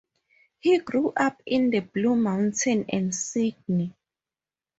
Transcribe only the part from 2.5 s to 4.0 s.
and in Sydney.